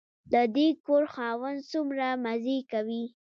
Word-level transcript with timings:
د 0.31 0.33
دې 0.55 0.67
کور 0.85 1.03
خاوند 1.13 1.59
څومره 1.71 2.07
مزې 2.23 2.57
کوي. 2.71 3.03